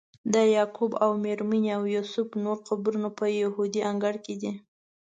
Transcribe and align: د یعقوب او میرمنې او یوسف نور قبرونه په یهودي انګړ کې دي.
د 0.33 0.35
یعقوب 0.55 0.91
او 1.03 1.11
میرمنې 1.23 1.69
او 1.77 1.83
یوسف 1.95 2.27
نور 2.43 2.57
قبرونه 2.67 3.09
په 3.17 3.25
یهودي 3.41 3.81
انګړ 3.91 4.15
کې 4.25 4.35
دي. 4.41 4.51